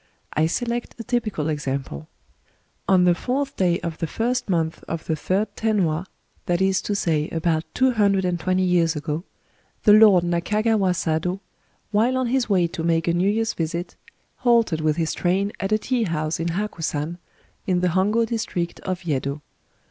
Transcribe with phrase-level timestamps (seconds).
[0.33, 1.99] I select a typical example.
[1.99, 2.05] ^^
[2.87, 6.07] On the fourth day of the first month of the third Tenwa,—
[6.47, 9.25] that is to say, about two hundred and twenty years ago,—
[9.83, 11.39] the lord Nakagawa Sado,
[11.91, 13.95] while on his way to make a New Year's visit,
[14.37, 17.19] halted with his train at a tea house in Hakusan,
[17.67, 19.41] in the Hongd district of Yedo.